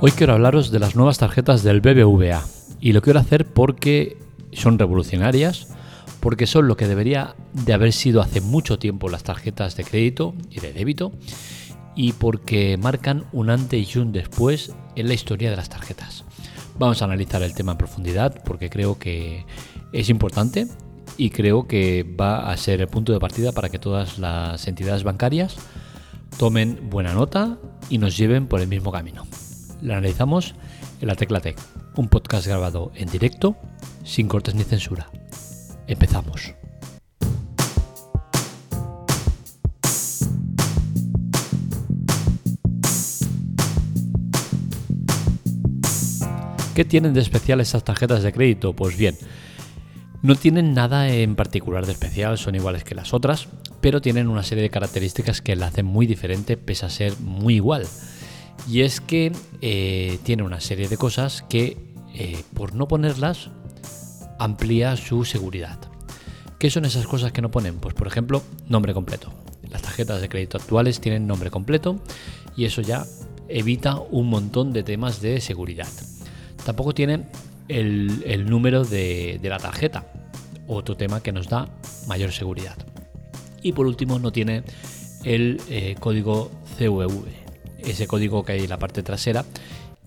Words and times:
Hoy 0.00 0.12
quiero 0.12 0.34
hablaros 0.34 0.70
de 0.70 0.78
las 0.78 0.94
nuevas 0.94 1.18
tarjetas 1.18 1.64
del 1.64 1.80
BBVA 1.80 2.44
y 2.80 2.92
lo 2.92 3.02
quiero 3.02 3.18
hacer 3.18 3.44
porque 3.52 4.16
son 4.52 4.78
revolucionarias, 4.78 5.74
porque 6.20 6.46
son 6.46 6.68
lo 6.68 6.76
que 6.76 6.86
debería 6.86 7.34
de 7.52 7.72
haber 7.72 7.92
sido 7.92 8.20
hace 8.20 8.40
mucho 8.40 8.78
tiempo 8.78 9.08
las 9.08 9.24
tarjetas 9.24 9.76
de 9.76 9.82
crédito 9.82 10.36
y 10.50 10.60
de 10.60 10.72
débito 10.72 11.10
y 11.96 12.12
porque 12.12 12.76
marcan 12.76 13.24
un 13.32 13.50
antes 13.50 13.96
y 13.96 13.98
un 13.98 14.12
después 14.12 14.72
en 14.94 15.08
la 15.08 15.14
historia 15.14 15.50
de 15.50 15.56
las 15.56 15.68
tarjetas. 15.68 16.24
Vamos 16.78 17.02
a 17.02 17.06
analizar 17.06 17.42
el 17.42 17.54
tema 17.54 17.72
en 17.72 17.78
profundidad 17.78 18.40
porque 18.44 18.70
creo 18.70 19.00
que 19.00 19.46
es 19.92 20.10
importante 20.10 20.68
y 21.16 21.30
creo 21.30 21.66
que 21.66 22.04
va 22.04 22.52
a 22.52 22.56
ser 22.56 22.82
el 22.82 22.86
punto 22.86 23.12
de 23.12 23.18
partida 23.18 23.50
para 23.50 23.68
que 23.68 23.80
todas 23.80 24.20
las 24.20 24.68
entidades 24.68 25.02
bancarias 25.02 25.56
tomen 26.38 26.88
buena 26.88 27.14
nota 27.14 27.58
y 27.90 27.98
nos 27.98 28.16
lleven 28.16 28.46
por 28.46 28.60
el 28.60 28.68
mismo 28.68 28.92
camino 28.92 29.26
la 29.80 29.96
analizamos 29.96 30.54
en 31.00 31.08
la 31.08 31.14
Tecla 31.14 31.40
Tech, 31.40 31.56
un 31.96 32.08
podcast 32.08 32.46
grabado 32.46 32.92
en 32.94 33.08
directo, 33.08 33.56
sin 34.04 34.28
cortes 34.28 34.54
ni 34.54 34.64
censura. 34.64 35.10
Empezamos. 35.86 36.54
¿Qué 46.74 46.84
tienen 46.84 47.12
de 47.12 47.20
especial 47.20 47.60
estas 47.60 47.82
tarjetas 47.82 48.22
de 48.22 48.32
crédito? 48.32 48.72
Pues 48.72 48.96
bien, 48.96 49.16
no 50.22 50.36
tienen 50.36 50.74
nada 50.74 51.08
en 51.08 51.34
particular 51.34 51.86
de 51.86 51.92
especial, 51.92 52.38
son 52.38 52.54
iguales 52.54 52.84
que 52.84 52.94
las 52.94 53.12
otras, 53.12 53.48
pero 53.80 54.00
tienen 54.00 54.28
una 54.28 54.44
serie 54.44 54.62
de 54.62 54.70
características 54.70 55.42
que 55.42 55.56
la 55.56 55.66
hacen 55.66 55.86
muy 55.86 56.06
diferente 56.06 56.56
pese 56.56 56.86
a 56.86 56.90
ser 56.90 57.18
muy 57.20 57.56
igual. 57.56 57.86
Y 58.66 58.82
es 58.82 59.00
que 59.00 59.32
eh, 59.60 60.18
tiene 60.24 60.42
una 60.42 60.60
serie 60.60 60.88
de 60.88 60.96
cosas 60.96 61.42
que, 61.48 61.76
eh, 62.14 62.42
por 62.54 62.74
no 62.74 62.88
ponerlas, 62.88 63.50
amplía 64.38 64.96
su 64.96 65.24
seguridad. 65.24 65.78
¿Qué 66.58 66.70
son 66.70 66.84
esas 66.84 67.06
cosas 67.06 67.32
que 67.32 67.42
no 67.42 67.50
ponen? 67.50 67.76
Pues 67.76 67.94
por 67.94 68.06
ejemplo, 68.06 68.42
nombre 68.68 68.92
completo. 68.92 69.32
Las 69.70 69.82
tarjetas 69.82 70.20
de 70.20 70.28
crédito 70.28 70.56
actuales 70.56 71.00
tienen 71.00 71.26
nombre 71.26 71.50
completo 71.50 72.00
y 72.56 72.64
eso 72.64 72.80
ya 72.82 73.06
evita 73.48 73.98
un 73.98 74.28
montón 74.28 74.72
de 74.72 74.82
temas 74.82 75.20
de 75.20 75.40
seguridad. 75.40 75.88
Tampoco 76.64 76.94
tienen 76.94 77.28
el, 77.68 78.46
número 78.48 78.84
de, 78.84 79.38
la 79.42 79.58
tarjeta, 79.58 80.06
otro 80.66 80.96
tema 80.96 81.22
que 81.22 81.32
nos 81.32 81.48
da 81.48 81.68
mayor 82.06 82.32
seguridad. 82.32 82.76
Y 83.62 83.72
por 83.72 83.86
último, 83.86 84.18
no 84.18 84.32
tiene 84.32 84.64
el 85.24 85.60
eh, 85.68 85.96
código 85.98 86.50
CVV, 86.76 87.47
ese 87.78 88.06
código 88.06 88.44
que 88.44 88.52
hay 88.52 88.60
en 88.60 88.70
la 88.70 88.78
parte 88.78 89.02
trasera 89.02 89.44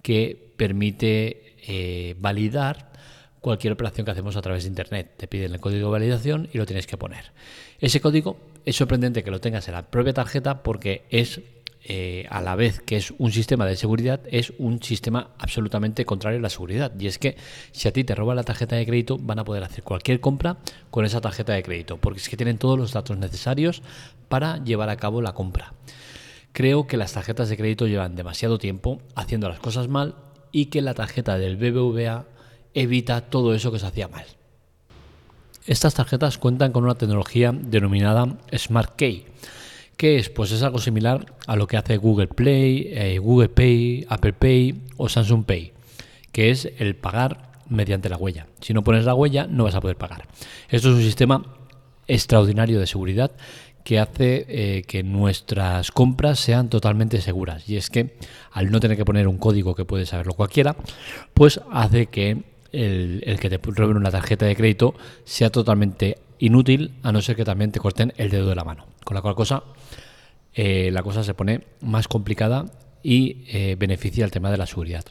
que 0.02 0.54
permite 0.58 1.56
eh, 1.68 2.16
validar 2.20 2.92
cualquier 3.40 3.74
operación 3.74 4.06
que 4.06 4.12
hacemos 4.12 4.36
a 4.36 4.42
través 4.42 4.64
de 4.64 4.70
Internet. 4.70 5.14
Te 5.18 5.28
piden 5.28 5.54
el 5.54 5.60
código 5.60 5.88
de 5.88 5.92
validación 5.92 6.50
y 6.54 6.58
lo 6.58 6.66
tienes 6.66 6.88
que 6.88 6.98
poner. 6.98 7.32
Ese 7.80 8.00
código 8.00 8.38
es 8.66 8.76
sorprendente 8.76 9.24
que 9.24 9.32
lo 9.32 9.42
tengas 9.42 9.68
en 9.68 9.74
la 9.74 9.90
propia 9.90 10.14
tarjeta 10.14 10.62
porque 10.62 11.04
es, 11.10 11.42
eh, 11.84 12.28
a 12.30 12.42
la 12.42 12.56
vez 12.56 12.80
que 12.80 12.98
es 12.98 13.12
un 13.18 13.32
sistema 13.32 13.66
de 13.66 13.76
seguridad, 13.76 14.22
es 14.32 14.54
un 14.60 14.82
sistema 14.84 15.32
absolutamente 15.40 16.06
contrario 16.06 16.38
a 16.38 16.42
la 16.44 16.50
seguridad. 16.50 16.92
Y 17.00 17.08
es 17.08 17.18
que 17.18 17.36
si 17.72 17.88
a 17.88 17.94
ti 17.94 18.04
te 18.04 18.14
roban 18.14 18.36
la 18.36 18.44
tarjeta 18.44 18.76
de 18.76 18.86
crédito, 18.86 19.18
van 19.18 19.40
a 19.40 19.44
poder 19.44 19.64
hacer 19.64 19.84
cualquier 19.84 20.20
compra 20.20 20.58
con 20.92 21.06
esa 21.06 21.22
tarjeta 21.22 21.54
de 21.54 21.64
crédito, 21.64 21.98
porque 21.98 22.20
es 22.20 22.30
que 22.30 22.38
tienen 22.38 22.60
todos 22.60 22.78
los 22.78 22.94
datos 22.94 23.18
necesarios 23.18 23.82
para 24.30 24.64
llevar 24.64 24.90
a 24.90 24.98
cabo 24.98 25.22
la 25.22 25.34
compra. 25.34 25.74
Creo 26.52 26.88
que 26.88 26.98
las 26.98 27.14
tarjetas 27.14 27.50
de 27.50 27.58
crédito 27.58 27.88
llevan 27.88 28.16
demasiado 28.16 28.58
tiempo 28.58 29.02
haciendo 29.16 29.48
las 29.48 29.60
cosas 29.60 29.88
mal 29.88 30.16
y 30.52 30.66
que 30.66 30.82
la 30.82 30.94
tarjeta 30.94 31.38
del 31.38 31.58
BBVA 31.58 32.26
evita 32.74 33.22
todo 33.22 33.54
eso 33.54 33.72
que 33.72 33.80
se 33.80 33.86
hacía 33.86 34.08
mal. 34.08 34.26
Estas 35.66 35.94
tarjetas 35.94 36.38
cuentan 36.38 36.72
con 36.72 36.84
una 36.84 36.96
tecnología 36.96 37.54
denominada 37.54 38.38
Smart 38.58 38.96
Key. 38.96 39.26
¿Qué 39.96 40.18
es? 40.18 40.30
Pues 40.30 40.52
es 40.52 40.64
algo 40.64 40.80
similar 40.80 41.26
a 41.46 41.56
lo 41.56 41.68
que 41.68 41.78
hace 41.78 41.98
Google 41.98 42.28
Play, 42.28 42.90
eh, 42.92 43.20
Google 43.20 43.50
Pay, 43.50 44.08
Apple 44.10 44.34
Pay 44.34 44.82
o 44.98 45.08
Samsung 45.08 45.46
Pay, 45.46 45.74
que 46.32 46.50
es 46.50 46.68
el 46.80 46.96
pagar 46.96 47.52
mediante 47.70 48.10
la 48.10 48.18
huella. 48.18 48.48
Si 48.60 48.74
no 48.74 48.84
pones 48.84 49.06
la 49.06 49.14
huella 49.14 49.48
no 49.48 49.66
vas 49.66 49.76
a 49.76 49.82
poder 49.82 49.98
pagar. 49.98 50.28
Esto 50.70 50.90
es 50.90 50.96
un 50.96 51.02
sistema 51.04 51.46
extraordinario 52.08 52.80
de 52.80 52.88
seguridad 52.88 53.32
que 53.84 54.00
hace 54.00 54.46
eh, 54.48 54.84
que 54.84 55.04
nuestras 55.04 55.92
compras 55.92 56.40
sean 56.40 56.70
totalmente 56.70 57.22
seguras. 57.22 57.68
Y 57.70 57.78
es 57.78 57.90
que 57.90 58.16
al 58.52 58.72
no 58.72 58.80
tener 58.80 58.98
que 58.98 59.06
poner 59.06 59.28
un 59.28 59.38
código 59.38 59.76
que 59.76 59.86
puede 59.86 60.06
saberlo 60.06 60.34
cualquiera, 60.34 60.76
pues 61.34 61.62
hace 61.72 62.08
que 62.08 62.44
el, 62.72 63.38
que 63.40 63.50
te 63.50 63.58
roben 63.58 63.98
una 63.98 64.12
tarjeta 64.12 64.46
de 64.46 64.56
crédito 64.56 64.96
sea 65.24 65.50
totalmente 65.50 66.18
inútil, 66.40 66.94
a 67.04 67.12
no 67.12 67.22
ser 67.22 67.36
que 67.36 67.46
también 67.46 67.72
te 67.72 67.80
corten 67.80 68.14
el 68.18 68.30
dedo 68.30 68.50
de 68.50 68.56
la 68.56 68.64
mano. 68.64 68.88
Con 69.04 69.16
la 69.16 69.22
cual 69.22 69.36
cosa, 69.36 69.64
eh, 70.54 70.90
la 70.92 71.04
cosa 71.04 71.24
se 71.24 71.34
pone 71.34 71.62
más 71.82 72.08
complicada 72.08 72.66
y 73.04 73.44
eh, 73.48 73.76
beneficia 73.78 74.26
el 74.26 74.32
tema 74.32 74.52
de 74.52 74.58
la 74.58 74.66
seguridad. 74.66 75.06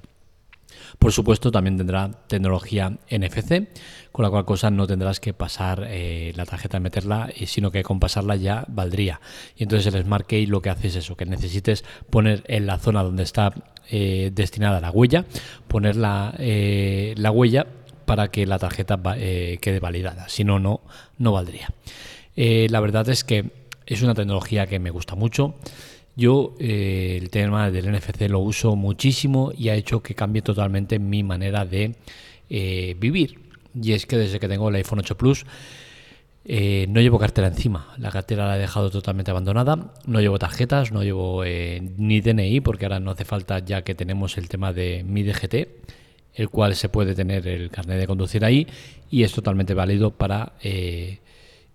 Por 1.01 1.13
supuesto, 1.13 1.51
también 1.51 1.79
tendrá 1.79 2.11
tecnología 2.27 2.99
NFC, 3.11 3.69
con 4.13 4.23
la 4.23 4.29
cual 4.29 4.45
cosa 4.45 4.71
no 4.71 4.87
tendrás 4.87 5.19
que 5.19 5.33
pasar 5.33 5.87
eh, 5.89 6.35
la 6.37 6.45
tarjeta 6.45 6.77
y 6.77 6.81
meterla, 6.81 7.31
sino 7.47 7.71
que 7.71 7.83
con 7.83 7.99
pasarla 7.99 8.37
ya 8.37 8.67
valdría. 8.69 9.19
Y 9.57 9.63
entonces 9.63 9.95
el 9.95 10.03
Smart 10.03 10.27
Key 10.27 10.45
lo 10.45 10.61
que 10.61 10.69
hace 10.69 10.89
es 10.89 10.97
eso, 10.97 11.17
que 11.17 11.25
necesites 11.25 11.87
poner 12.11 12.45
en 12.49 12.67
la 12.67 12.77
zona 12.77 13.03
donde 13.03 13.23
está 13.23 13.55
eh, 13.91 14.31
destinada 14.35 14.79
la 14.79 14.91
huella, 14.91 15.25
poner 15.69 15.97
la, 15.97 16.35
eh, 16.39 17.15
la 17.17 17.31
huella 17.31 17.67
para 18.05 18.31
que 18.31 18.45
la 18.45 18.59
tarjeta 18.59 19.01
quede 19.03 19.81
validada. 19.81 20.29
Si 20.29 20.45
no, 20.45 20.59
no, 20.59 20.83
no 21.17 21.33
valdría. 21.33 21.73
la 22.37 22.81
verdad 22.81 23.09
es 23.09 23.25
que 23.25 23.51
es 23.87 24.03
una 24.03 24.13
tecnología 24.13 24.67
que 24.67 24.79
me 24.79 24.91
gusta 24.91 25.15
mucho. 25.15 25.55
Yo 26.21 26.55
eh, 26.59 27.19
el 27.19 27.31
tema 27.31 27.71
del 27.71 27.91
NFC 27.91 28.29
lo 28.29 28.41
uso 28.41 28.77
muchísimo 28.77 29.53
y 29.57 29.71
ha 29.71 29.75
hecho 29.75 30.03
que 30.03 30.15
cambie 30.15 30.43
totalmente 30.43 30.99
mi 30.99 31.23
manera 31.23 31.65
de 31.65 31.95
eh, 32.51 32.95
vivir. 33.01 33.41
Y 33.75 33.93
es 33.93 34.05
que 34.05 34.19
desde 34.19 34.39
que 34.39 34.47
tengo 34.47 34.69
el 34.69 34.75
iPhone 34.75 34.99
8 34.99 35.17
Plus 35.17 35.47
eh, 36.45 36.85
no 36.91 37.01
llevo 37.01 37.19
cartera 37.19 37.49
encima. 37.49 37.95
La 37.97 38.11
cartera 38.11 38.47
la 38.47 38.59
he 38.59 38.61
dejado 38.61 38.91
totalmente 38.91 39.31
abandonada. 39.31 39.95
No 40.05 40.21
llevo 40.21 40.39
tarjetas, 40.39 40.93
no 40.93 41.03
llevo 41.03 41.43
ni 41.43 42.21
DNI 42.21 42.61
porque 42.61 42.85
ahora 42.85 43.01
no 43.01 43.13
hace 43.13 43.25
falta 43.25 43.61
ya 43.61 43.81
que 43.81 43.95
tenemos 43.95 44.37
el 44.37 44.51
tema 44.51 44.75
de 44.75 45.03
mi 45.03 45.23
DGT, 45.23 45.55
el 46.35 46.51
cual 46.51 46.77
se 46.77 46.91
puede 46.91 47.15
tener 47.15 47.49
el 47.49 47.71
carnet 47.71 47.99
de 47.99 48.07
conducir 48.07 48.45
ahí 48.45 48.67
y 49.11 49.23
es 49.23 49.33
totalmente 49.33 49.73
válido 49.73 50.11
para 50.11 50.53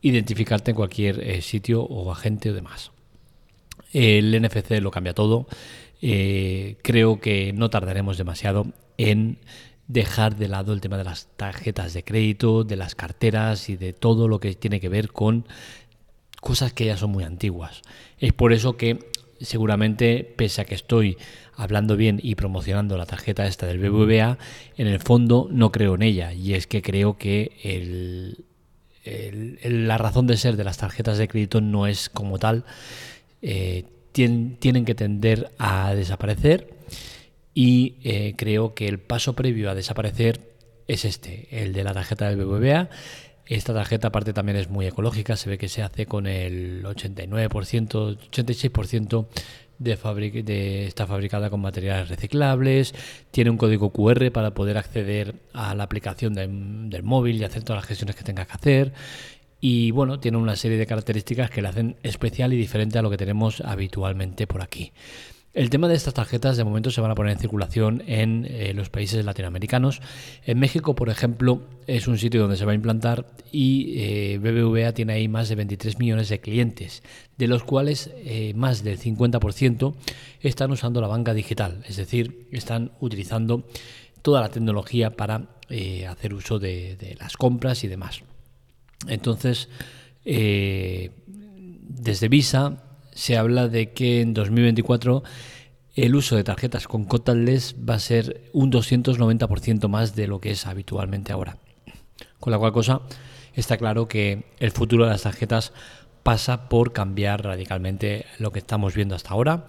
identificarte 0.03 0.69
en 0.69 0.75
cualquier 0.75 1.41
sitio 1.41 1.81
o 1.81 2.11
agente 2.11 2.51
o 2.51 2.53
demás. 2.53 2.91
El 3.91 4.41
NFC 4.41 4.81
lo 4.81 4.91
cambia 4.91 5.13
todo. 5.13 5.47
Eh, 6.01 6.77
creo 6.83 7.19
que 7.19 7.53
no 7.53 7.69
tardaremos 7.69 8.17
demasiado 8.17 8.67
en 8.97 9.39
dejar 9.87 10.35
de 10.35 10.47
lado 10.47 10.73
el 10.73 10.81
tema 10.81 10.97
de 10.97 11.03
las 11.03 11.27
tarjetas 11.37 11.93
de 11.93 12.03
crédito, 12.03 12.63
de 12.63 12.75
las 12.75 12.95
carteras 12.95 13.69
y 13.69 13.75
de 13.75 13.93
todo 13.93 14.27
lo 14.27 14.39
que 14.39 14.53
tiene 14.55 14.79
que 14.79 14.89
ver 14.89 15.11
con 15.11 15.47
cosas 16.41 16.73
que 16.73 16.85
ya 16.85 16.97
son 16.97 17.11
muy 17.11 17.23
antiguas. 17.23 17.81
Es 18.19 18.33
por 18.33 18.53
eso 18.53 18.77
que 18.77 18.99
seguramente, 19.41 20.23
pese 20.23 20.61
a 20.61 20.65
que 20.65 20.75
estoy 20.75 21.17
hablando 21.55 21.97
bien 21.97 22.19
y 22.21 22.35
promocionando 22.35 22.97
la 22.97 23.05
tarjeta 23.05 23.47
esta 23.47 23.65
del 23.65 23.79
BBVA, 23.79 24.37
en 24.77 24.87
el 24.87 24.99
fondo 24.99 25.47
no 25.51 25.71
creo 25.71 25.95
en 25.95 26.01
ella. 26.01 26.33
Y 26.33 26.53
es 26.53 26.67
que 26.67 26.81
creo 26.81 27.17
que 27.17 28.35
la 29.63 29.97
razón 29.97 30.27
de 30.27 30.37
ser 30.37 30.57
de 30.57 30.63
las 30.63 30.77
tarjetas 30.77 31.17
de 31.17 31.27
crédito 31.27 31.61
no 31.61 31.87
es 31.87 32.09
como 32.09 32.39
tal 32.39 32.65
eh, 33.47 33.85
tienen, 34.11 34.85
que 34.85 34.95
tender 34.95 35.51
a 35.59 35.93
desaparecer 35.93 36.73
y 37.53 37.97
eh, 38.03 38.33
creo 38.35 38.73
que 38.73 38.87
el 38.87 38.99
paso 38.99 39.33
previo 39.33 39.69
a 39.69 39.75
desaparecer 39.75 40.39
es 40.87 41.05
este, 41.05 41.47
el 41.51 41.71
de 41.71 41.83
la 41.83 41.93
tarjeta 41.93 42.27
del 42.27 42.43
BBVA. 42.43 42.89
Esta 43.45 43.75
tarjeta 43.75 44.07
aparte 44.07 44.33
también 44.33 44.57
es 44.57 44.67
muy 44.67 44.87
ecológica, 44.87 45.35
se 45.35 45.47
ve 45.47 45.59
que 45.59 45.69
se 45.69 45.83
hace 45.83 46.07
con 46.07 46.25
el 46.25 46.83
89%, 46.85 48.17
86% 48.31 49.27
de, 49.77 50.41
de 50.43 50.87
está 50.87 51.05
fabricada 51.05 51.51
con 51.51 51.61
materiales 51.61 52.09
reciclables, 52.09 52.95
tiene 53.29 53.51
un 53.51 53.57
código 53.57 53.91
QR 53.91 54.31
para 54.31 54.55
poder 54.55 54.79
acceder 54.79 55.35
a 55.53 55.75
la 55.75 55.83
aplicación 55.83 56.33
del 56.33 57.03
móvil 57.03 57.35
y 57.35 57.43
hacer 57.43 57.61
todas 57.61 57.83
las 57.83 57.87
gestiones 57.87 58.15
que 58.15 58.23
tengas 58.23 58.47
que 58.47 58.53
hacer 58.53 58.93
y 59.67 59.89
bueno, 59.89 60.19
tiene 60.19 60.37
una 60.37 60.55
serie 60.55 60.77
de 60.77 60.85
características 60.85 61.49
que 61.49 61.63
la 61.63 61.69
hacen 61.69 61.95
especial 62.03 62.53
y 62.53 62.55
diferente 62.55 62.99
a 62.99 63.01
lo 63.01 63.09
que 63.09 63.17
tenemos 63.17 63.61
habitualmente 63.61 64.45
por 64.45 64.61
aquí. 64.61 64.91
El 65.55 65.71
tema 65.71 65.87
de 65.87 65.95
estas 65.95 66.13
tarjetas 66.13 66.55
de 66.55 66.63
momento 66.63 66.91
se 66.91 67.01
van 67.01 67.09
a 67.09 67.15
poner 67.15 67.31
en 67.31 67.39
circulación 67.39 68.03
en 68.05 68.45
eh, 68.47 68.75
los 68.75 68.91
países 68.91 69.25
latinoamericanos. 69.25 70.01
En 70.45 70.59
México, 70.59 70.93
por 70.93 71.09
ejemplo, 71.09 71.63
es 71.87 72.07
un 72.07 72.19
sitio 72.19 72.41
donde 72.41 72.57
se 72.57 72.65
va 72.65 72.73
a 72.73 72.75
implantar 72.75 73.25
y 73.51 73.95
eh, 73.97 74.37
BBVA 74.37 74.91
tiene 74.91 75.13
ahí 75.13 75.27
más 75.27 75.49
de 75.49 75.55
23 75.55 75.97
millones 75.97 76.29
de 76.29 76.39
clientes, 76.39 77.01
de 77.35 77.47
los 77.47 77.63
cuales 77.63 78.11
eh, 78.17 78.53
más 78.55 78.83
del 78.83 78.99
50% 78.99 79.95
están 80.41 80.69
usando 80.69 81.01
la 81.01 81.07
banca 81.07 81.33
digital, 81.33 81.81
es 81.87 81.95
decir, 81.97 82.47
están 82.51 82.91
utilizando 82.99 83.67
toda 84.21 84.41
la 84.41 84.49
tecnología 84.49 85.09
para 85.09 85.49
hacer 86.07 86.35
uso 86.35 86.59
de, 86.59 87.17
las 87.19 87.35
compras 87.35 87.83
y 87.83 87.87
demás. 87.87 88.21
Entonces, 89.07 89.69
desde 90.23 91.11
Visa 92.29 92.81
se 93.13 93.37
habla 93.37 93.67
de 93.67 93.93
que 93.93 94.21
en 94.21 94.33
2024 94.33 95.23
el 95.95 96.15
uso 96.15 96.35
de 96.35 96.43
tarjetas 96.43 96.87
con 96.87 97.05
contactless 97.05 97.75
va 97.87 97.95
a 97.95 97.99
ser 97.99 98.49
un 98.51 98.71
290% 98.71 99.87
más 99.87 100.15
de 100.15 100.27
lo 100.27 100.41
que 100.41 100.51
es 100.51 100.67
habitualmente 100.67 101.31
ahora. 101.31 101.57
Con 102.39 102.51
la 102.51 102.59
cual 102.59 102.73
cosa 102.73 103.01
está 103.53 103.77
claro 103.77 104.07
que 104.07 104.43
el 104.59 104.71
futuro 104.71 105.05
de 105.05 105.11
las 105.11 105.23
tarjetas 105.23 105.71
pasa 106.23 106.67
por 106.67 106.91
cambiar 106.91 107.43
radicalmente 107.43 108.25
lo 108.39 108.51
que 108.51 108.59
estamos 108.59 108.93
viendo 108.93 109.15
hasta 109.15 109.29
ahora, 109.29 109.67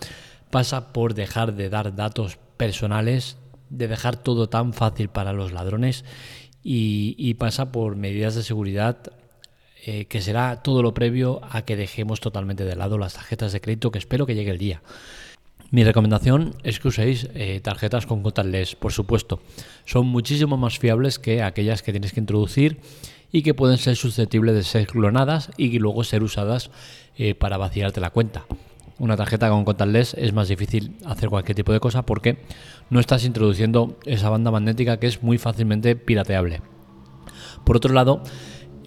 pasa 0.51 0.93
por 0.93 1.15
dejar 1.15 1.55
de 1.55 1.69
dar 1.69 1.95
datos 1.95 2.39
personales, 2.57 3.37
de 3.71 3.89
dejar 3.89 4.17
todo 4.17 4.49
tan 4.49 4.73
fácil 4.73 5.09
para 5.09 5.33
los 5.33 5.53
ladrones 5.53 6.05
y, 6.63 7.35
pasa 7.35 7.71
por 7.71 7.95
medidas 7.95 8.35
de 8.35 8.43
seguridad 8.43 8.97
eh, 9.89 10.07
que 10.07 10.21
será 10.21 10.65
todo 10.65 10.83
lo 10.83 10.95
previo 10.95 11.41
a 11.49 11.63
que 11.63 11.77
dejemos 11.77 12.19
totalmente 12.19 12.65
de 12.65 12.75
lado 12.75 12.99
las 12.99 13.15
tarjetas 13.15 13.53
de 13.53 13.61
crédito, 13.61 13.93
que 13.93 14.01
espero 14.01 14.27
que 14.27 14.35
llegue 14.35 14.51
el 14.51 14.59
día. 14.59 14.83
Mi 15.71 15.85
recomendación 15.85 16.57
es 16.65 16.81
que 16.81 16.89
uséis 16.89 17.29
eh, 17.35 17.61
tarjetas 17.63 18.05
con 18.05 18.21
contactless, 18.25 18.75
por 18.75 18.93
supuesto. 18.93 19.39
Son 19.85 20.05
muchísimo 20.05 20.57
más 20.57 20.81
fiables 20.81 21.21
que 21.21 21.41
aquellas 21.41 21.85
que 21.85 21.93
tienes 21.93 22.13
que 22.13 22.19
introducir 22.19 22.81
y 23.31 23.43
que 23.43 23.55
pueden 23.55 23.79
ser 23.79 23.95
susceptibles 23.95 24.57
de 24.57 24.65
ser 24.65 24.89
clonadas 24.89 25.53
y 25.57 25.79
luego 25.79 26.03
ser 26.03 26.25
usadas 26.25 26.73
eh, 27.17 27.37
para 27.37 27.57
vaciarte 27.57 28.01
la 28.01 28.11
cuenta. 28.11 28.45
Una 28.99 29.17
tarjeta 29.17 29.51
con 29.51 29.65
contactless 29.65 30.15
es 30.15 30.33
más 30.33 30.49
difícil 30.49 30.97
hacer 31.05 31.29
cualquier 31.29 31.55
tipo 31.55 31.73
de 31.73 31.79
cosa 31.79 32.03
porque 32.03 32.39
no 32.91 32.99
estás 32.99 33.25
introduciendo 33.25 34.01
esa 34.05 34.31
banda 34.31 34.51
magnética 34.51 34.99
que 34.99 35.07
es 35.07 35.23
muy 35.23 35.39
fácilmente 35.39 35.95
pirateable. 35.95 36.61
Por 37.65 37.77
otro 37.77 37.93
lado, 37.93 38.23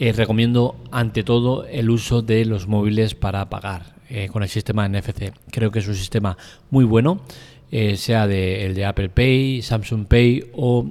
eh, 0.01 0.13
recomiendo 0.13 0.77
ante 0.91 1.23
todo 1.23 1.65
el 1.65 1.89
uso 1.89 2.21
de 2.21 2.45
los 2.45 2.67
móviles 2.67 3.15
para 3.15 3.49
pagar 3.49 3.95
eh, 4.09 4.29
con 4.31 4.43
el 4.43 4.47
sistema 4.47 4.87
NFC. 4.87 5.33
Creo 5.51 5.71
que 5.71 5.79
es 5.79 5.89
un 5.89 5.95
sistema 5.95 6.37
muy 6.69 6.85
bueno, 6.85 7.19
eh, 7.69 7.97
sea 7.97 8.23
el 8.23 8.75
de 8.75 8.85
Apple 8.85 9.09
Pay, 9.09 9.61
Samsung 9.61 10.05
Pay 10.05 10.51
o 10.53 10.89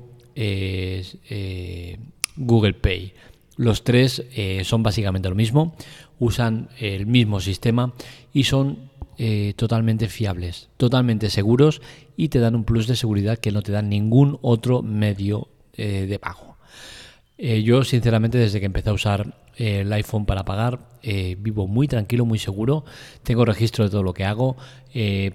Google 2.37 2.75
Pay. 2.75 3.14
Los 3.56 3.82
tres 3.82 4.22
son 4.62 4.82
básicamente 4.82 5.31
lo 5.31 5.34
mismo, 5.34 5.75
usan 6.19 6.69
el 6.78 7.06
mismo 7.06 7.40
sistema 7.40 7.94
y 8.34 8.44
son 8.44 8.90
totalmente 9.56 10.08
fiables, 10.08 10.69
totalmente 10.76 11.31
seguros 11.31 11.81
y 12.16 12.28
te 12.28 12.38
dan 12.38 12.55
un 12.55 12.62
plus 12.62 12.87
de 12.87 12.94
seguridad 12.94 13.38
que 13.38 13.50
no 13.50 13.62
te 13.62 13.72
dan 13.72 13.88
ningún 13.88 14.38
otro 14.43 14.82
medio 14.82 15.49
de 15.76 16.19
pago. 16.20 16.49
Eh, 17.40 17.62
yo, 17.62 17.85
sinceramente, 17.85 18.37
desde 18.37 18.58
que 18.58 18.67
empecé 18.67 18.90
a 18.90 18.93
usar 18.93 19.35
eh, 19.56 19.82
el 19.82 19.93
iPhone 19.93 20.26
para 20.26 20.44
pagar, 20.44 20.81
eh, 21.05 21.37
vivo 21.38 21.69
muy 21.69 21.87
tranquilo, 21.87 22.26
muy 22.26 22.40
seguro. 22.40 22.85
Tengo 23.23 23.44
registro 23.44 23.85
de 23.85 23.90
todo 23.90 24.02
lo 24.02 24.12
que 24.12 24.25
hago. 24.25 24.56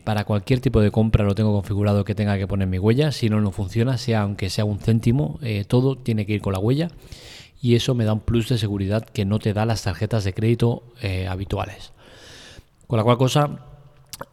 para 0.04 0.26
cualquier 0.26 0.60
tipo 0.60 0.82
de 0.82 0.92
compra 0.92 1.24
lo 1.24 1.36
tengo 1.36 1.54
configurado 1.54 2.04
que 2.04 2.16
tenga 2.16 2.38
que 2.38 2.46
poner 2.46 2.68
mi 2.68 2.78
huella. 2.78 3.14
Si 3.14 3.30
no, 3.30 3.40
no 3.40 3.52
funciona, 3.52 3.98
sea 3.98 4.22
aunque 4.22 4.50
sea 4.50 4.66
un 4.66 4.80
céntimo, 4.80 5.40
todo 5.68 5.96
tiene 5.96 6.26
que 6.26 6.34
ir 6.34 6.42
con 6.42 6.52
la 6.52 6.60
huella. 6.60 6.90
Y 7.62 7.76
eso 7.76 7.96
me 7.96 8.04
da 8.04 8.12
un 8.12 8.20
plus 8.20 8.50
de 8.50 8.58
seguridad 8.58 9.06
que 9.06 9.24
no 9.24 9.40
te 9.40 9.54
da 9.54 9.66
las 9.66 9.84
tarjetas 9.84 10.26
de 10.26 10.34
crédito 10.34 10.84
habituales. 11.30 11.94
Con 12.88 12.98
la 12.98 13.04
cual 13.06 13.18
cosa, 13.18 13.60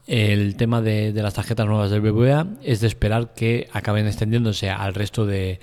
el 0.06 0.56
tema 0.56 0.82
de, 0.82 1.12
las 1.14 1.34
tarjetas 1.34 1.66
nuevas 1.66 1.90
del 1.90 2.00
BBVA 2.00 2.46
es 2.62 2.80
de 2.80 2.88
esperar 2.88 3.34
que 3.34 3.68
acaben 3.72 4.06
extendiéndose 4.06 4.70
al 4.70 4.94
resto 4.94 5.26
de, 5.26 5.60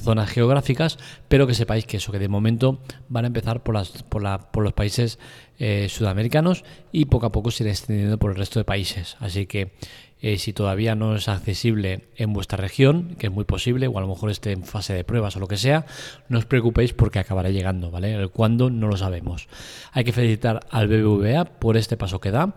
zonas 0.00 0.30
geográficas, 0.30 0.98
pero 1.28 1.46
que 1.46 1.54
sepáis 1.54 1.86
que 1.86 1.96
eso, 1.96 2.12
que 2.12 2.18
de 2.18 2.28
momento 2.28 2.80
van 3.08 3.24
a 3.24 3.28
empezar 3.28 3.62
por, 3.62 3.74
las, 3.74 4.02
por, 4.04 4.62
los 4.62 4.72
países 4.72 5.18
eh, 5.58 5.88
sudamericanos 5.88 6.64
y 6.92 7.06
poco 7.06 7.26
a 7.26 7.32
poco 7.32 7.50
se 7.50 7.64
irá 7.64 7.72
extendiendo 7.72 8.18
por 8.18 8.30
el 8.30 8.36
resto 8.36 8.60
de 8.60 8.64
países. 8.64 9.16
Así 9.20 9.46
que 9.46 9.72
eh, 10.22 10.38
si 10.38 10.52
todavía 10.52 10.94
no 10.94 11.16
es 11.16 11.28
accesible 11.28 12.08
en 12.16 12.32
vuestra 12.32 12.58
región, 12.58 13.16
que 13.18 13.28
es 13.28 13.32
muy 13.32 13.44
posible, 13.44 13.88
o 13.88 13.96
a 13.96 14.00
lo 14.00 14.08
mejor 14.08 14.30
esté 14.30 14.52
en 14.52 14.64
fase 14.64 14.92
de 14.92 15.02
pruebas 15.02 15.34
o 15.36 15.40
lo 15.40 15.48
que 15.48 15.56
sea, 15.56 15.86
no 16.28 16.38
os 16.38 16.44
preocupéis 16.44 16.92
porque 16.92 17.18
acabará 17.18 17.48
llegando, 17.48 17.90
¿vale? 17.90 18.14
El 18.14 18.30
cuándo 18.30 18.70
no 18.70 18.86
lo 18.86 18.96
sabemos. 18.96 19.48
Hay 19.92 20.04
que 20.04 20.12
felicitar 20.12 20.60
al 20.70 20.88
BBVA 20.88 21.46
por 21.46 21.76
este 21.76 21.96
paso 21.96 22.20
que 22.20 22.30
da 22.30 22.54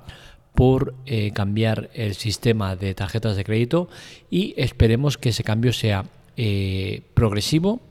por 0.53 0.93
eh, 1.05 1.31
cambiar 1.31 1.89
el 1.93 2.13
sistema 2.13 2.75
de 2.75 2.93
tarjetas 2.93 3.35
de 3.35 3.43
crédito 3.43 3.89
y 4.29 4.53
esperemos 4.57 5.17
que 5.17 5.29
ese 5.29 5.43
cambio 5.43 5.73
sea 5.73 6.05
eh, 6.37 7.03
progresivo, 7.13 7.81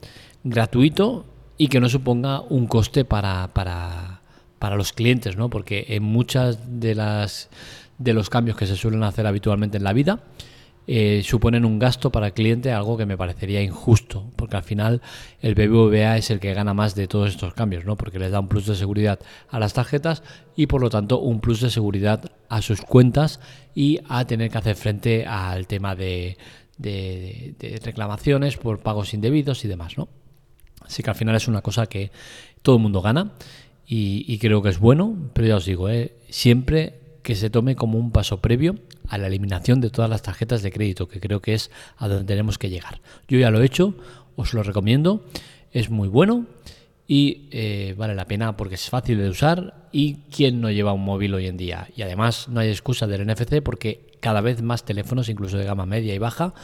gratuito 0.45 1.27
y 1.59 1.69
que 1.69 1.81
no 1.81 1.89
suponga 1.89 2.41
un 2.41 2.67
coste 2.67 3.05
para, 3.05 3.49
para, 3.55 4.23
para 4.59 4.77
los 4.77 4.93
clientes, 4.93 5.37
¿no? 5.37 5.51
porque 5.51 5.87
en 5.89 6.03
muchas 6.03 6.81
de 6.81 6.95
las 6.95 7.51
de 7.99 8.15
los 8.15 8.31
cambios 8.31 8.57
que 8.57 8.67
se 8.67 8.77
suelen 8.77 9.03
hacer 9.05 9.27
habitualmente 9.27 9.77
en 9.77 9.85
la 9.85 9.93
vida, 9.93 10.25
eh, 10.89 11.23
suponen 11.25 11.65
un 11.65 11.79
gasto 11.79 12.11
para 12.11 12.27
el 12.27 12.33
cliente, 12.33 12.73
algo 12.73 12.97
que 12.97 13.07
me 13.07 13.17
parecería 13.17 13.63
injusto, 13.63 14.25
porque 14.35 14.57
al 14.57 14.65
final 14.65 15.01
el 15.41 15.55
BBVA 15.55 16.17
es 16.17 16.31
el 16.31 16.41
que 16.41 16.55
gana 16.55 16.75
más 16.75 16.97
de 16.97 17.07
todos 17.07 17.31
estos 17.31 17.55
cambios, 17.55 17.85
¿no? 17.85 17.97
porque 17.97 18.19
les 18.19 18.33
da 18.33 18.41
un 18.41 18.49
plus 18.49 18.67
de 18.67 18.75
seguridad 18.75 19.21
a 19.49 19.61
las 19.61 19.75
tarjetas 19.75 20.25
y 20.57 20.67
por 20.67 20.81
lo 20.81 20.91
tanto 20.91 21.21
un 21.21 21.41
plus 21.41 21.61
de 21.61 21.71
seguridad 21.71 22.33
a 22.49 22.63
sus 22.63 22.81
cuentas 22.81 23.39
y 23.77 24.01
a 24.09 24.27
tener 24.27 24.51
que 24.51 24.59
hacer 24.59 24.75
frente 24.75 25.25
al 25.25 25.69
tema 25.69 25.95
de, 25.95 26.37
reclamaciones 27.83 28.57
por 28.57 28.81
pagos 28.81 29.15
indebidos 29.15 29.65
y 29.65 29.69
demás. 29.69 29.97
¿no? 29.97 30.09
Así 30.85 31.03
que 31.03 31.11
al 31.11 31.17
final 31.17 31.37
es 31.37 31.49
una 31.49 31.63
cosa 31.63 31.87
que 31.87 32.11
todo 32.63 32.77
el 32.77 32.83
mundo 32.83 33.03
gana 33.03 33.33
y, 33.87 34.39
creo 34.39 34.63
que 34.63 34.71
es 34.71 34.79
bueno, 34.79 35.31
pero 35.35 35.49
ya 35.49 35.57
os 35.57 35.67
digo, 35.67 35.89
¿eh? 35.91 36.15
siempre 36.31 36.95
que 37.23 37.35
se 37.35 37.51
tome 37.51 37.77
como 37.77 37.99
un 37.99 38.11
paso 38.11 38.41
previo 38.41 38.77
a 39.09 39.19
la 39.19 39.27
eliminación 39.27 39.81
de 39.81 39.91
todas 39.91 40.09
las 40.09 40.23
tarjetas 40.23 40.63
de 40.63 40.73
crédito, 40.73 41.09
que 41.09 41.21
creo 41.21 41.41
que 41.41 41.55
es 41.55 41.71
a 41.99 42.09
donde 42.09 42.25
tenemos 42.25 42.59
que 42.59 42.71
llegar. 42.71 43.01
Yo 43.29 43.39
ya 43.39 43.51
lo 43.51 43.61
he 43.61 43.67
hecho, 43.67 43.95
os 44.37 44.55
lo 44.55 44.63
recomiendo, 44.63 45.27
es 45.73 45.91
muy 45.91 46.09
bueno 46.09 46.47
y 47.07 47.49
eh, 47.51 47.95
vale 47.99 48.15
la 48.15 48.27
pena 48.27 48.57
porque 48.57 48.77
es 48.77 48.89
fácil 48.89 49.19
de 49.19 49.29
usar 49.29 49.89
y 49.93 50.15
quién 50.35 50.61
no 50.61 50.71
lleva 50.71 50.95
un 50.95 51.05
móvil 51.05 51.35
hoy 51.35 51.47
en 51.47 51.57
día. 51.57 51.89
Y 51.95 52.03
además 52.03 52.49
no 52.49 52.61
hay 52.61 52.71
excusa 52.71 53.07
del 53.07 53.27
NFC 53.27 53.63
porque 53.63 54.12
cada 54.23 54.41
vez 54.41 54.63
más 54.63 54.85
teléfonos, 54.85 55.29
incluso 55.29 55.59
de 55.59 55.65
gama 55.65 55.85
media 55.85 56.15
y 56.15 56.19
baja, 56.19 56.55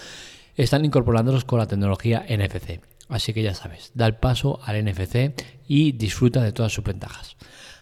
están 0.54 0.84
incorporándolos 0.84 1.44
con 1.44 1.58
la 1.58 1.66
tecnología 1.66 2.24
NFC. 2.30 2.80
Así 3.08 3.34
que 3.34 3.42
ya 3.42 3.54
sabes, 3.54 3.90
da 3.94 4.06
el 4.06 4.14
paso 4.14 4.60
al 4.64 4.82
NFC 4.84 5.34
y 5.66 5.92
disfruta 5.92 6.40
de 6.40 6.52
todas 6.52 6.72
sus 6.72 6.84
ventajas. 6.84 7.36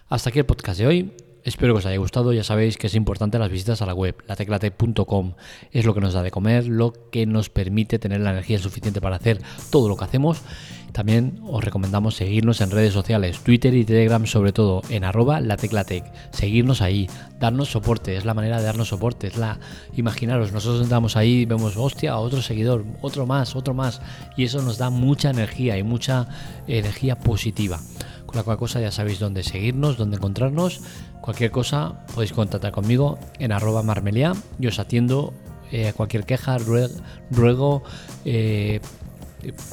Hasta 0.09 0.31
aquí 0.31 0.39
el 0.39 0.47
podcast 0.47 0.81
de 0.81 0.87
hoy. 0.87 1.13
Espero 1.47 1.75
que 1.75 1.79
os 1.79 1.87
haya 1.87 1.97
gustado. 1.99 2.33
Ya 2.33 2.43
sabéis 2.43 2.77
que 2.77 2.89
es 2.89 2.97
importante 2.97 3.39
las 3.39 3.53
visitas 3.53 3.81
a 3.81 3.87
la 3.87 3.95
web. 3.95 4.17
lateclate.com 4.27 5.35
es 5.71 5.85
lo 5.85 5.95
que 5.95 6.01
nos 6.01 6.13
da 6.13 6.25
de 6.25 6.33
comer, 6.33 6.67
lo 6.67 6.93
que 7.13 7.25
nos 7.25 7.51
permite 7.51 8.01
tener 8.01 8.21
la 8.21 8.33
energía 8.33 8.59
suficiente 8.59 9.01
para 9.01 9.15
hacer 9.15 9.41
todo 9.71 9.89
lo 9.89 9.97
que 9.97 10.05
hacemos. 10.05 10.43
También 10.91 11.39
os 11.47 11.63
recomendamos 11.63 12.17
seguirnos 12.17 12.61
en 12.63 12.73
redes 12.73 12.93
sociales, 12.93 13.39
Twitter 13.45 13.73
y 13.75 13.85
Telegram, 13.85 14.27
sobre 14.27 14.53
todo 14.53 14.83
en 14.91 15.05
arroba 15.05 15.41
lateclatec. 15.41 16.05
Seguirnos 16.33 16.83
ahí, 16.83 17.09
darnos 17.39 17.69
soporte, 17.69 18.17
es 18.17 18.25
la 18.25 18.35
manera 18.35 18.59
de 18.59 18.65
darnos 18.65 18.89
soporte. 18.89 19.29
Es 19.29 19.37
la, 19.37 19.61
imaginaros, 19.95 20.51
nosotros 20.51 20.83
entramos 20.83 21.17
ahí 21.17 21.45
vemos, 21.45 21.77
hostia, 21.77 22.19
otro 22.19 22.43
seguidor, 22.43 22.85
otro 23.03 23.25
más, 23.25 23.55
otro 23.55 23.73
más. 23.73 24.01
Y 24.37 24.43
eso 24.43 24.63
nos 24.63 24.79
da 24.79 24.91
mucha 24.91 25.31
energía 25.31 25.79
y 25.79 25.85
mucha 25.85 26.27
energía 26.67 27.21
positiva. 27.21 27.79
Con 28.27 28.37
la 28.37 28.43
cual 28.43 28.59
cosa 28.59 28.81
ya 28.81 28.91
sabéis 28.91 29.19
dónde 29.19 29.43
seguirnos, 29.43 29.97
dónde 29.97 30.17
encontrarnos 30.17 30.83
Cualquier 31.27 31.51
cosa 31.51 32.07
podéis 32.15 32.33
contactar 32.33 32.71
conmigo 32.71 33.19
en 33.41 33.51
arroba 33.51 33.83
marmelia 33.83 34.33
y 34.61 34.69
os 34.69 34.79
atiendo 34.79 35.35
eh, 35.73 35.93
cualquier 35.97 36.25
queja, 36.25 36.57
ruego, 36.57 37.83
eh, 38.25 38.81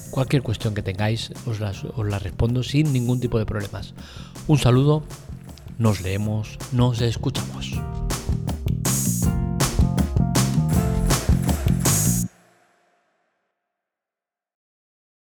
cualquier 0.09 0.41
cuestión 0.41 0.73
que 0.73 0.81
tengáis, 0.81 1.29
os 1.45 1.61
os 1.61 2.07
la 2.07 2.17
respondo 2.17 2.63
sin 2.63 2.91
ningún 2.91 3.19
tipo 3.19 3.37
de 3.37 3.45
problemas. 3.45 3.93
Un 4.47 4.57
saludo, 4.57 5.03
nos 5.77 6.01
leemos, 6.01 6.57
nos 6.71 7.01
escuchamos. 7.01 7.92